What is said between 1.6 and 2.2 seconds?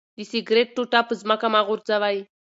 غورځوئ.